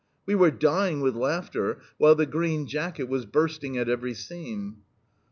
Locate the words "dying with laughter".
0.49-1.79